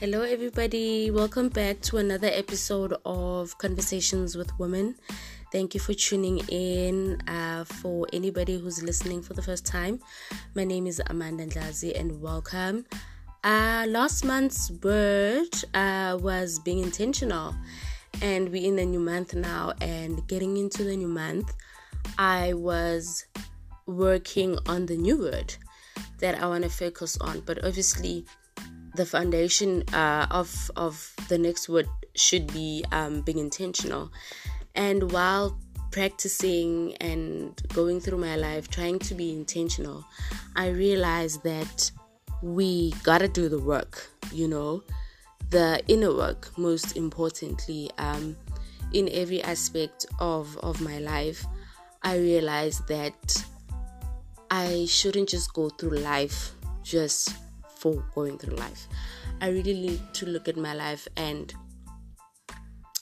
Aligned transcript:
Hello, 0.00 0.22
everybody. 0.22 1.10
Welcome 1.10 1.50
back 1.50 1.82
to 1.82 1.98
another 1.98 2.30
episode 2.32 2.94
of 3.04 3.58
Conversations 3.58 4.34
with 4.34 4.50
Women. 4.58 4.94
Thank 5.52 5.74
you 5.74 5.80
for 5.80 5.92
tuning 5.92 6.38
in. 6.48 7.20
Uh, 7.28 7.64
for 7.64 8.06
anybody 8.10 8.58
who's 8.58 8.82
listening 8.82 9.20
for 9.20 9.34
the 9.34 9.42
first 9.42 9.66
time, 9.66 10.00
my 10.54 10.64
name 10.64 10.86
is 10.86 11.02
Amanda 11.08 11.44
Ndlazi, 11.44 12.00
and 12.00 12.18
welcome. 12.18 12.86
Uh, 13.44 13.84
last 13.90 14.24
month's 14.24 14.70
word 14.82 15.54
uh, 15.74 16.16
was 16.18 16.58
being 16.60 16.78
intentional, 16.78 17.54
and 18.22 18.48
we're 18.48 18.66
in 18.66 18.78
a 18.78 18.86
new 18.86 19.00
month 19.00 19.34
now. 19.34 19.74
And 19.82 20.26
getting 20.28 20.56
into 20.56 20.82
the 20.82 20.96
new 20.96 21.08
month, 21.08 21.54
I 22.16 22.54
was 22.54 23.26
working 23.84 24.58
on 24.64 24.86
the 24.86 24.96
new 24.96 25.18
word 25.18 25.54
that 26.20 26.42
I 26.42 26.46
want 26.46 26.64
to 26.64 26.70
focus 26.70 27.18
on, 27.18 27.40
but 27.40 27.62
obviously 27.66 28.24
the 29.00 29.06
foundation 29.06 29.82
uh, 29.94 30.26
of 30.30 30.70
of 30.76 31.14
the 31.30 31.38
next 31.38 31.70
word 31.70 31.88
should 32.14 32.46
be 32.52 32.84
um, 32.92 33.22
being 33.22 33.38
intentional. 33.38 34.12
And 34.74 35.10
while 35.10 35.58
practicing 35.90 36.94
and 37.00 37.58
going 37.72 37.98
through 38.00 38.18
my 38.18 38.36
life 38.36 38.68
trying 38.68 38.98
to 39.08 39.14
be 39.14 39.32
intentional, 39.32 40.04
I 40.54 40.68
realized 40.68 41.42
that 41.44 41.90
we 42.42 42.92
gotta 43.02 43.26
do 43.26 43.48
the 43.48 43.58
work. 43.58 44.10
You 44.32 44.48
know, 44.48 44.82
the 45.48 45.82
inner 45.88 46.14
work 46.14 46.52
most 46.58 46.94
importantly. 46.94 47.90
Um, 47.96 48.36
in 48.92 49.08
every 49.12 49.40
aspect 49.42 50.04
of 50.18 50.58
of 50.58 50.82
my 50.82 50.98
life, 50.98 51.46
I 52.02 52.18
realized 52.18 52.86
that 52.88 53.44
I 54.50 54.84
shouldn't 54.86 55.30
just 55.30 55.54
go 55.54 55.70
through 55.70 56.00
life 56.00 56.52
just 56.82 57.32
for 57.80 58.04
going 58.14 58.38
through 58.38 58.56
life. 58.56 58.86
I 59.40 59.48
really 59.48 59.74
need 59.74 60.00
to 60.14 60.26
look 60.26 60.48
at 60.48 60.56
my 60.56 60.74
life 60.74 61.08
and 61.16 61.52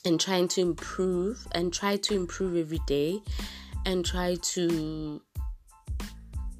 and 0.05 0.19
trying 0.19 0.47
to 0.47 0.61
improve 0.61 1.45
and 1.51 1.73
try 1.73 1.97
to 1.97 2.15
improve 2.15 2.55
every 2.55 2.79
day 2.87 3.19
and 3.85 4.05
try 4.05 4.35
to 4.41 5.21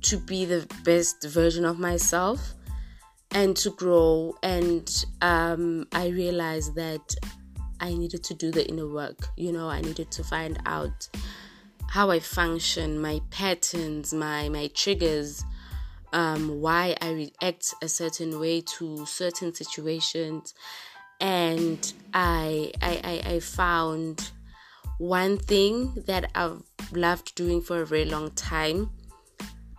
to 0.01 0.17
be 0.17 0.45
the 0.45 0.67
best 0.83 1.23
version 1.23 1.65
of 1.65 1.79
myself 1.79 2.53
and 3.31 3.55
to 3.55 3.69
grow 3.71 4.35
and 4.43 5.05
um, 5.21 5.87
i 5.93 6.07
realized 6.07 6.75
that 6.75 7.15
i 7.79 7.93
needed 7.93 8.23
to 8.23 8.33
do 8.33 8.51
the 8.51 8.67
inner 8.67 8.87
work 8.87 9.27
you 9.37 9.51
know 9.51 9.69
i 9.69 9.81
needed 9.81 10.09
to 10.11 10.23
find 10.23 10.59
out 10.65 11.07
how 11.89 12.09
i 12.09 12.19
function 12.19 12.99
my 12.99 13.21
patterns 13.29 14.13
my 14.13 14.49
my 14.49 14.67
triggers 14.73 15.43
um, 16.13 16.61
why 16.61 16.95
I 17.01 17.11
react 17.11 17.73
a 17.81 17.87
certain 17.87 18.39
way 18.39 18.61
to 18.77 19.05
certain 19.05 19.53
situations, 19.53 20.53
and 21.19 21.93
I, 22.13 22.71
I, 22.81 23.21
I, 23.25 23.33
I 23.33 23.39
found 23.39 24.31
one 24.97 25.37
thing 25.37 26.03
that 26.07 26.31
I've 26.35 26.61
loved 26.91 27.35
doing 27.35 27.61
for 27.61 27.81
a 27.81 27.85
very 27.85 28.05
long 28.05 28.31
time. 28.31 28.91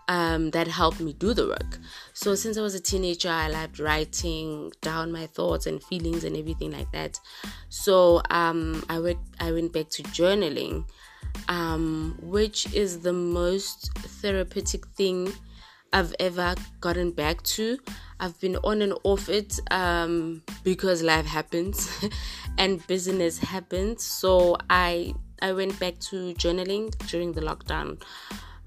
Um, 0.09 0.51
that 0.51 0.67
helped 0.67 0.99
me 0.99 1.13
do 1.13 1.33
the 1.35 1.47
work. 1.47 1.79
So 2.15 2.35
since 2.35 2.59
I 2.59 2.63
was 2.63 2.75
a 2.75 2.81
teenager, 2.81 3.29
I 3.29 3.47
loved 3.47 3.79
writing 3.79 4.73
down 4.81 5.13
my 5.13 5.29
thoughts 5.29 5.67
and 5.67 5.81
feelings 5.81 6.25
and 6.25 6.37
everything 6.37 6.73
like 6.73 6.91
that. 6.91 7.21
So 7.69 8.21
um, 8.29 8.85
I 8.89 8.99
went 8.99 9.21
I 9.39 9.53
went 9.53 9.73
back 9.73 9.89
to 9.91 10.03
journaling, 10.03 10.85
um, 11.47 12.19
which 12.23 12.75
is 12.75 12.99
the 12.99 13.13
most 13.13 13.93
therapeutic 14.21 14.85
thing 14.97 15.33
I've 15.93 16.15
ever 16.21 16.55
gotten 16.81 17.11
back 17.11 17.43
to. 17.43 17.79
I've 18.21 18.39
been 18.41 18.57
on 18.57 18.83
and 18.83 18.95
off 19.03 19.29
it 19.29 19.59
um, 19.71 20.43
because 20.63 21.03
life 21.03 21.27
happens 21.27 21.89
and 22.59 22.87
business 22.87 23.39
happens. 23.39 24.05
So 24.05 24.57
I 24.69 25.15
I 25.43 25.53
went 25.53 25.79
back 25.81 25.99
to 26.11 26.35
journaling 26.35 26.97
during 27.09 27.33
the 27.33 27.41
lockdown 27.41 28.03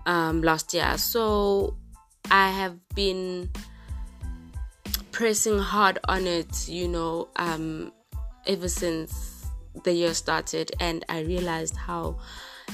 um, 0.06 0.42
last 0.42 0.74
year. 0.74 0.98
So 0.98 1.78
I 2.32 2.50
have 2.50 2.78
been 2.96 3.50
pressing 5.12 5.60
hard 5.60 6.00
on 6.08 6.26
it, 6.26 6.68
you 6.68 6.88
know, 6.88 7.30
um, 7.36 7.94
ever 8.48 8.68
since 8.68 9.46
the 9.84 9.94
year 9.94 10.14
started, 10.14 10.72
and 10.80 11.06
I 11.10 11.22
realized 11.22 11.76
how 11.76 12.18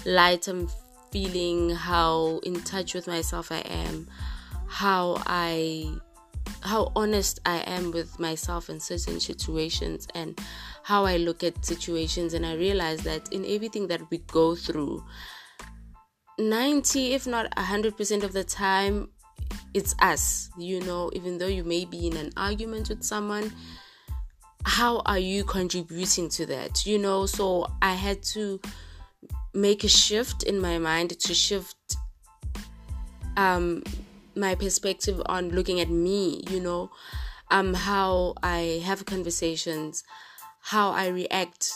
light 0.05 0.47
I'm 0.47 0.69
feeling, 1.11 1.71
how 1.71 2.39
in 2.43 2.61
touch 2.61 2.93
with 2.93 3.07
myself 3.07 3.51
I 3.51 3.59
am 3.59 4.07
how 4.69 5.21
I 5.25 5.95
how 6.61 6.91
honest 6.95 7.39
I 7.45 7.57
am 7.59 7.91
with 7.91 8.19
myself 8.19 8.69
in 8.69 8.79
certain 8.79 9.19
situations 9.19 10.07
and 10.13 10.39
how 10.83 11.05
I 11.05 11.17
look 11.17 11.43
at 11.43 11.65
situations. 11.65 12.33
And 12.33 12.45
I 12.45 12.55
realize 12.55 13.01
that 13.03 13.31
in 13.31 13.45
everything 13.45 13.87
that 13.87 14.01
we 14.09 14.19
go 14.19 14.55
through 14.55 15.03
90 16.37 17.13
if 17.13 17.27
not 17.27 17.53
100% 17.55 18.23
of 18.23 18.31
the 18.31 18.43
time 18.45 19.09
it's 19.73 19.93
us 19.99 20.49
you 20.57 20.79
know 20.81 21.09
even 21.13 21.37
though 21.37 21.47
you 21.47 21.65
may 21.65 21.83
be 21.83 22.07
in 22.07 22.15
an 22.15 22.31
argument 22.37 22.87
with 22.87 23.03
someone 23.03 23.51
how 24.63 24.99
are 24.99 25.19
you 25.19 25.43
contributing 25.43 26.29
to 26.29 26.45
that 26.45 26.85
you 26.85 26.97
know? 26.97 27.25
So 27.25 27.67
I 27.81 27.93
had 27.93 28.23
to 28.35 28.61
make 29.53 29.83
a 29.83 29.89
shift 29.89 30.43
in 30.43 30.59
my 30.61 30.77
mind 30.77 31.19
to 31.19 31.33
shift 31.33 31.75
um 33.35 33.83
my 34.39 34.55
perspective 34.55 35.21
on 35.27 35.49
looking 35.49 35.79
at 35.79 35.89
me, 35.89 36.43
you 36.49 36.59
know, 36.59 36.89
um, 37.51 37.73
how 37.73 38.35
I 38.41 38.81
have 38.85 39.05
conversations, 39.05 40.03
how 40.61 40.91
I 40.91 41.07
react 41.07 41.71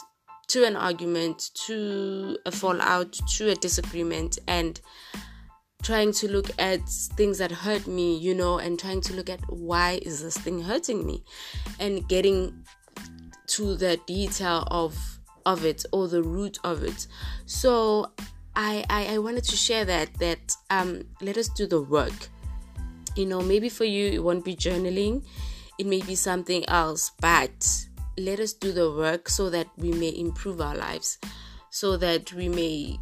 to 0.47 0.66
an 0.66 0.75
argument, 0.75 1.51
to 1.68 2.38
a 2.46 2.51
fallout, 2.51 3.13
to 3.35 3.50
a 3.50 3.56
disagreement, 3.56 4.40
and 4.47 4.79
trying 5.81 6.13
to 6.13 6.31
look 6.31 6.50
at 6.59 6.88
things 6.88 7.38
that 7.40 7.51
hurt 7.51 7.88
me, 7.88 8.18
you 8.18 8.34
know, 8.34 8.57
and 8.57 8.80
trying 8.80 9.01
to 9.01 9.13
look 9.13 9.30
at 9.30 9.41
why 9.50 10.00
is 10.01 10.24
this 10.24 10.38
thing 10.38 10.62
hurting 10.62 11.06
me, 11.06 11.24
and 11.80 12.07
getting 12.07 12.63
to 13.47 13.75
the 13.75 14.00
detail 14.07 14.68
of 14.72 14.97
of 15.45 15.66
it 15.66 15.85
or 15.91 16.07
the 16.07 16.24
root 16.24 16.57
of 16.63 16.84
it. 16.84 17.07
So 17.45 18.13
I, 18.56 18.85
I, 18.90 19.16
I 19.16 19.18
wanted 19.18 19.44
to 19.45 19.57
share 19.57 19.84
that 19.85 20.13
that 20.19 20.56
um 20.69 21.03
let 21.22 21.38
us 21.38 21.50
do 21.50 21.68
the 21.68 21.81
work 21.81 22.30
you 23.16 23.25
know 23.25 23.41
maybe 23.41 23.69
for 23.69 23.85
you 23.85 24.07
it 24.12 24.24
won't 24.24 24.46
be 24.46 24.56
journaling. 24.56 25.24
It 25.79 25.88
may 25.88 26.01
be 26.01 26.16
something 26.16 26.68
else 26.69 27.12
but 27.19 27.68
let 28.18 28.40
us 28.40 28.53
do 28.53 28.72
the 28.72 28.91
work 28.91 29.28
so 29.28 29.50
that 29.50 29.68
we 29.78 29.91
may 29.91 30.16
improve 30.16 30.62
our 30.62 30.75
lives 30.75 31.18
so 31.72 31.97
that 31.97 32.31
we 32.34 32.47
may 32.47 33.00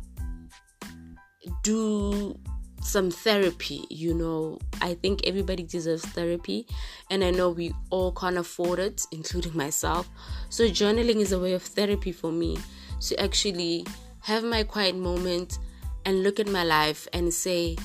do 1.63 2.37
some 2.81 3.11
therapy 3.11 3.85
you 3.89 4.13
know. 4.13 4.57
I 4.81 4.95
think 4.95 5.27
everybody 5.27 5.63
deserves 5.63 6.03
therapy 6.03 6.65
and 7.11 7.23
i 7.23 7.29
know 7.29 7.51
we 7.51 7.71
all 7.91 8.11
can't 8.13 8.37
afford 8.37 8.79
it 8.79 9.05
including 9.11 9.55
myself. 9.55 10.09
So 10.49 10.65
journaling 10.65 11.17
is 11.17 11.31
a 11.31 11.39
way 11.39 11.53
of 11.53 11.63
therapy 11.63 12.11
for 12.11 12.31
me 12.31 12.57
to 13.01 13.19
actually 13.19 13.85
have 14.21 14.43
my 14.43 14.63
quiet 14.63 14.95
moment 14.95 15.57
and 16.05 16.23
look 16.23 16.39
at 16.39 16.47
my 16.47 16.63
life 16.63 17.07
and 17.13 17.33
say 17.33 17.77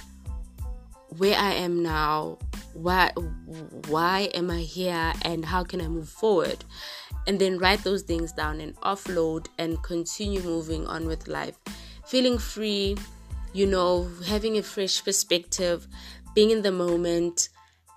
where 1.18 1.36
I 1.36 1.52
am 1.54 1.82
now, 1.82 2.38
why 2.74 3.10
why 3.88 4.30
am 4.34 4.50
I 4.50 4.60
here 4.60 5.12
and 5.22 5.44
how 5.44 5.64
can 5.64 5.80
I 5.80 5.88
move 5.88 6.08
forward? 6.08 6.64
And 7.26 7.38
then 7.40 7.58
write 7.58 7.82
those 7.82 8.02
things 8.02 8.32
down 8.32 8.60
and 8.60 8.76
offload 8.76 9.46
and 9.58 9.82
continue 9.82 10.42
moving 10.42 10.86
on 10.86 11.06
with 11.06 11.26
life. 11.26 11.58
Feeling 12.06 12.38
free, 12.38 12.96
you 13.52 13.66
know, 13.66 14.08
having 14.26 14.58
a 14.58 14.62
fresh 14.62 15.04
perspective, 15.04 15.88
being 16.34 16.50
in 16.50 16.62
the 16.62 16.70
moment 16.70 17.48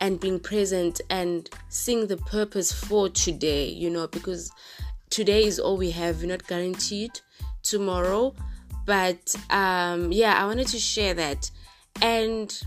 and 0.01 0.19
being 0.19 0.39
present 0.39 1.01
and 1.09 1.49
seeing 1.67 2.07
the 2.07 2.17
purpose 2.17 2.71
for 2.71 3.09
today, 3.09 3.67
you 3.67 3.89
know, 3.89 4.07
because 4.07 4.51
today 5.09 5.43
is 5.43 5.59
all 5.59 5.77
we 5.77 5.91
have. 5.91 6.21
We're 6.21 6.29
not 6.29 6.47
guaranteed 6.47 7.19
tomorrow. 7.63 8.33
But 8.85 9.35
um 9.49 10.11
yeah, 10.11 10.41
I 10.41 10.45
wanted 10.45 10.67
to 10.67 10.79
share 10.79 11.13
that. 11.15 11.51
And 12.01 12.59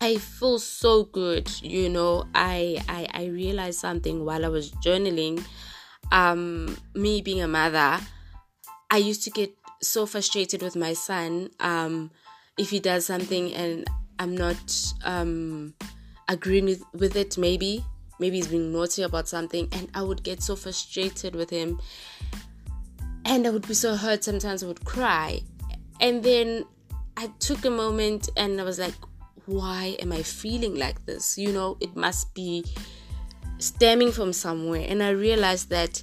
I 0.00 0.16
feel 0.16 0.58
so 0.58 1.04
good, 1.04 1.50
you 1.60 1.88
know. 1.88 2.24
I 2.34 2.82
I, 2.88 3.08
I 3.12 3.26
realized 3.26 3.80
something 3.80 4.24
while 4.24 4.44
I 4.44 4.48
was 4.48 4.70
journaling. 4.72 5.42
Um, 6.12 6.76
me 6.94 7.20
being 7.20 7.42
a 7.42 7.48
mother, 7.48 7.98
I 8.90 8.96
used 8.96 9.24
to 9.24 9.30
get 9.30 9.52
so 9.82 10.06
frustrated 10.06 10.62
with 10.62 10.76
my 10.76 10.92
son. 10.92 11.50
Um, 11.60 12.10
if 12.56 12.70
he 12.70 12.80
does 12.80 13.06
something 13.06 13.52
and 13.54 13.88
I'm 14.18 14.36
not 14.36 14.92
um 15.04 15.74
agreeing 16.28 16.66
with, 16.66 16.82
with 16.94 17.16
it, 17.16 17.36
maybe 17.36 17.84
maybe 18.20 18.36
he's 18.36 18.48
being 18.48 18.72
naughty 18.72 19.02
about 19.02 19.28
something, 19.28 19.68
and 19.72 19.88
I 19.94 20.02
would 20.02 20.22
get 20.22 20.42
so 20.42 20.54
frustrated 20.54 21.34
with 21.34 21.50
him, 21.50 21.80
and 23.24 23.46
I 23.46 23.50
would 23.50 23.66
be 23.66 23.74
so 23.74 23.96
hurt. 23.96 24.22
Sometimes 24.22 24.62
I 24.62 24.68
would 24.68 24.84
cry, 24.84 25.42
and 26.00 26.22
then 26.22 26.64
I 27.16 27.26
took 27.40 27.64
a 27.64 27.70
moment 27.70 28.28
and 28.36 28.60
I 28.60 28.64
was 28.64 28.78
like, 28.78 28.94
why 29.48 29.96
am 30.00 30.12
I 30.12 30.22
feeling 30.22 30.76
like 30.76 31.04
this? 31.06 31.38
You 31.38 31.52
know, 31.52 31.78
it 31.80 31.96
must 31.96 32.32
be 32.34 32.64
stemming 33.58 34.12
from 34.12 34.32
somewhere 34.32 34.84
and 34.86 35.02
I 35.02 35.10
realized 35.10 35.70
that 35.70 36.02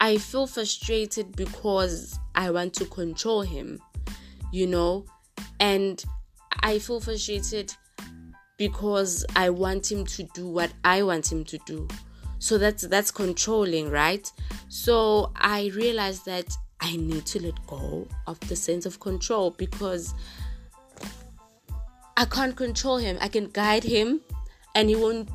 I 0.00 0.16
feel 0.16 0.46
frustrated 0.46 1.36
because 1.36 2.18
I 2.34 2.50
want 2.50 2.72
to 2.74 2.86
control 2.86 3.42
him, 3.42 3.80
you 4.50 4.66
know, 4.66 5.04
and 5.60 6.02
I 6.62 6.78
feel 6.78 7.00
frustrated 7.00 7.72
because 8.56 9.26
I 9.36 9.50
want 9.50 9.92
him 9.92 10.06
to 10.06 10.22
do 10.34 10.48
what 10.48 10.72
I 10.82 11.02
want 11.02 11.30
him 11.30 11.44
to 11.44 11.58
do. 11.66 11.86
So 12.38 12.56
that's 12.56 12.86
that's 12.88 13.10
controlling, 13.10 13.90
right? 13.90 14.30
So 14.68 15.32
I 15.36 15.70
realized 15.74 16.24
that 16.26 16.46
I 16.80 16.96
need 16.96 17.26
to 17.26 17.42
let 17.42 17.66
go 17.66 18.08
of 18.26 18.40
the 18.40 18.56
sense 18.56 18.86
of 18.86 19.00
control 19.00 19.50
because 19.50 20.14
I 22.16 22.24
can't 22.24 22.56
control 22.56 22.96
him. 22.96 23.18
I 23.20 23.28
can 23.28 23.48
guide 23.50 23.84
him 23.84 24.20
and 24.74 24.88
he 24.88 24.96
won't 24.96 25.28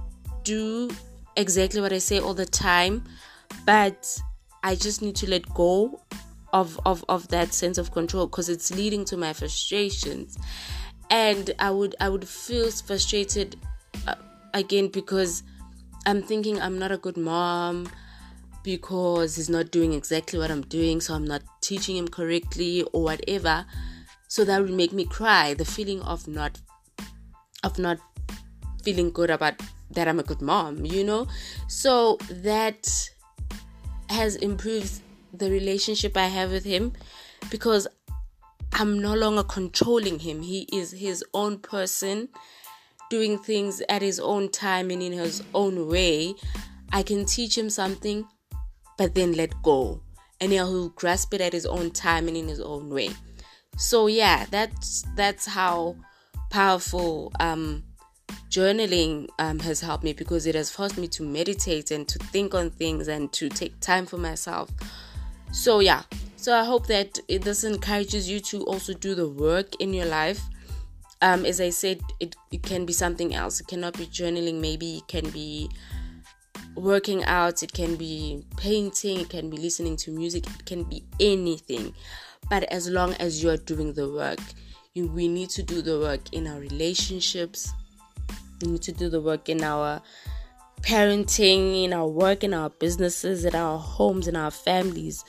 do 0.43 0.89
exactly 1.35 1.81
what 1.81 1.93
I 1.93 1.99
say 1.99 2.19
all 2.19 2.33
the 2.33 2.45
time, 2.45 3.03
but 3.65 4.19
I 4.63 4.75
just 4.75 5.01
need 5.01 5.15
to 5.17 5.29
let 5.29 5.51
go 5.53 6.01
of 6.53 6.79
of, 6.85 7.05
of 7.07 7.27
that 7.29 7.53
sense 7.53 7.77
of 7.77 7.91
control 7.91 8.27
because 8.27 8.49
it's 8.49 8.71
leading 8.71 9.05
to 9.05 9.17
my 9.17 9.33
frustrations 9.33 10.37
and 11.09 11.51
I 11.59 11.71
would 11.71 11.95
I 11.99 12.09
would 12.09 12.27
feel 12.27 12.69
frustrated 12.71 13.55
uh, 14.07 14.15
again 14.53 14.89
because 14.89 15.43
I'm 16.05 16.21
thinking 16.21 16.59
I'm 16.61 16.77
not 16.77 16.91
a 16.91 16.97
good 16.97 17.17
mom 17.17 17.89
because 18.63 19.35
he's 19.35 19.49
not 19.49 19.71
doing 19.71 19.93
exactly 19.93 20.39
what 20.39 20.51
I'm 20.51 20.61
doing 20.63 20.99
so 21.01 21.13
I'm 21.13 21.25
not 21.25 21.41
teaching 21.61 21.97
him 21.97 22.07
correctly 22.07 22.83
or 22.93 23.03
whatever 23.03 23.65
so 24.27 24.43
that 24.45 24.61
would 24.61 24.71
make 24.71 24.93
me 24.93 25.05
cry 25.05 25.53
the 25.53 25.65
feeling 25.65 26.01
of 26.01 26.27
not 26.27 26.59
of 27.63 27.77
not 27.79 27.99
feeling 28.83 29.11
good 29.11 29.29
about 29.29 29.53
that 29.91 30.07
I'm 30.07 30.19
a 30.19 30.23
good 30.23 30.41
mom 30.41 30.85
you 30.85 31.03
know 31.03 31.27
so 31.67 32.17
that 32.29 32.87
has 34.09 34.35
improved 34.37 35.01
the 35.33 35.49
relationship 35.49 36.17
I 36.17 36.27
have 36.27 36.51
with 36.51 36.63
him 36.63 36.93
because 37.49 37.87
I'm 38.73 38.99
no 38.99 39.13
longer 39.13 39.43
controlling 39.43 40.19
him. 40.19 40.41
He 40.41 40.67
is 40.71 40.91
his 40.91 41.23
own 41.33 41.59
person, 41.59 42.29
doing 43.09 43.37
things 43.37 43.81
at 43.89 44.01
his 44.01 44.19
own 44.19 44.49
time 44.49 44.89
and 44.91 45.03
in 45.03 45.11
his 45.13 45.43
own 45.53 45.87
way. 45.87 46.35
I 46.91 47.03
can 47.03 47.25
teach 47.25 47.57
him 47.57 47.69
something, 47.69 48.27
but 48.97 49.15
then 49.15 49.33
let 49.33 49.61
go. 49.61 50.01
And 50.39 50.51
he'll 50.51 50.89
grasp 50.89 51.33
it 51.33 51.41
at 51.41 51.53
his 51.53 51.65
own 51.65 51.91
time 51.91 52.27
and 52.27 52.35
in 52.35 52.47
his 52.47 52.59
own 52.59 52.89
way. 52.89 53.11
So 53.77 54.07
yeah, 54.07 54.45
that's 54.49 55.05
that's 55.15 55.45
how 55.45 55.95
powerful 56.51 57.31
um 57.39 57.83
journaling 58.51 59.29
um, 59.39 59.59
has 59.59 59.79
helped 59.79 60.03
me 60.03 60.13
because 60.13 60.45
it 60.45 60.55
has 60.55 60.69
forced 60.69 60.97
me 60.97 61.07
to 61.07 61.23
meditate 61.23 61.89
and 61.89 62.07
to 62.07 62.19
think 62.19 62.53
on 62.53 62.69
things 62.69 63.07
and 63.07 63.31
to 63.31 63.49
take 63.49 63.79
time 63.79 64.05
for 64.05 64.17
myself. 64.17 64.69
So, 65.53 65.79
yeah, 65.79 66.03
so 66.35 66.57
I 66.57 66.65
hope 66.65 66.87
that 66.87 67.17
it, 67.27 67.43
this 67.43 67.63
encourages 67.63 68.29
you 68.29 68.39
to 68.41 68.63
also 68.65 68.93
do 68.93 69.15
the 69.15 69.27
work 69.27 69.75
in 69.79 69.93
your 69.93 70.05
life. 70.05 70.41
Um, 71.21 71.45
as 71.45 71.61
I 71.61 71.69
said, 71.69 72.01
it, 72.19 72.35
it 72.51 72.63
can 72.63 72.85
be 72.85 72.93
something 72.93 73.33
else. 73.33 73.61
It 73.61 73.67
cannot 73.67 73.97
be 73.97 74.05
journaling, 74.05 74.59
maybe 74.59 74.97
it 74.97 75.07
can 75.07 75.29
be 75.29 75.69
working 76.75 77.23
out, 77.25 77.63
it 77.63 77.71
can 77.71 77.95
be 77.95 78.43
painting, 78.57 79.21
it 79.21 79.29
can 79.29 79.49
be 79.49 79.57
listening 79.57 79.95
to 79.97 80.11
music, 80.11 80.45
it 80.47 80.65
can 80.65 80.83
be 80.83 81.03
anything. 81.19 81.93
But 82.49 82.63
as 82.63 82.89
long 82.89 83.13
as 83.13 83.41
you 83.41 83.49
are 83.49 83.57
doing 83.57 83.93
the 83.93 84.11
work, 84.11 84.39
we 84.95 85.27
need 85.27 85.49
to 85.51 85.63
do 85.63 85.81
the 85.81 85.99
work 85.99 86.33
in 86.33 86.47
our 86.47 86.59
relationships, 86.59 87.71
we 88.61 88.71
need 88.71 88.81
to 88.81 88.91
do 88.91 89.09
the 89.09 89.21
work 89.21 89.47
in 89.47 89.63
our 89.63 90.01
parenting, 90.81 91.85
in 91.85 91.93
our 91.93 92.07
work, 92.07 92.43
in 92.43 92.53
our 92.53 92.69
businesses, 92.69 93.45
in 93.45 93.55
our 93.55 93.77
homes, 93.77 94.27
in 94.27 94.35
our 94.35 94.51
families, 94.51 95.23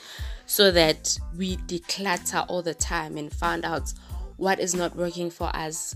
so 0.47 0.71
that 0.73 1.17
we 1.37 1.57
declutter 1.59 2.45
all 2.49 2.63
the 2.63 2.75
time 2.75 3.17
and 3.17 3.33
find 3.33 3.65
out 3.65 3.93
what 4.37 4.59
is 4.59 4.75
not 4.75 4.97
working 4.97 5.31
for 5.31 5.55
us 5.55 5.95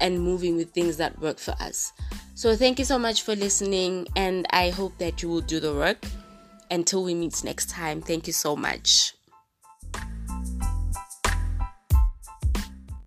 and 0.00 0.20
moving 0.20 0.56
with 0.56 0.70
things 0.72 0.96
that 0.98 1.18
work 1.20 1.38
for 1.38 1.52
us. 1.60 1.92
So, 2.34 2.54
thank 2.54 2.78
you 2.78 2.84
so 2.84 2.98
much 2.98 3.22
for 3.22 3.34
listening, 3.34 4.06
and 4.14 4.46
I 4.50 4.70
hope 4.70 4.98
that 4.98 5.22
you 5.22 5.28
will 5.28 5.40
do 5.40 5.58
the 5.60 5.74
work. 5.74 6.04
Until 6.70 7.02
we 7.02 7.14
meet 7.14 7.42
next 7.42 7.70
time, 7.70 8.02
thank 8.02 8.26
you 8.26 8.32
so 8.32 8.54
much. 8.54 9.14